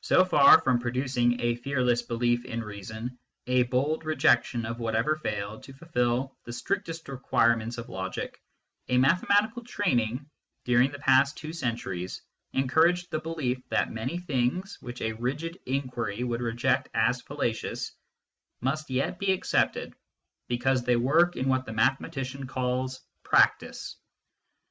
[0.00, 5.16] So far from producing a fear less belief in reason, a bold rejection of whatever
[5.16, 8.40] failed to fulfil the strictest requirements of logic,
[8.88, 10.30] a mathematical training,
[10.64, 12.22] during the past two centuries,
[12.54, 17.92] encouraged the belief that many things, which a rigid inquiry would reject as fallacious,
[18.62, 19.92] must yet be accepted
[20.48, 23.96] because they work in what the mathematician calls" practice."